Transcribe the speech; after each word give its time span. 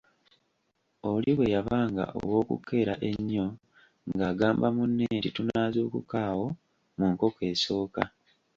Oli 1.11 1.31
bwe 1.37 1.45
yabanga 1.55 2.03
ow'okukeera 2.19 2.93
ennyo 3.09 3.47
ng'agamba 4.13 4.67
munne 4.75 5.05
nti 5.17 5.29
,tunaazuukuka 5.35 6.17
awo 6.29 6.47
mu 6.97 7.05
nkoko 7.13 7.39
esooka. 7.51 8.01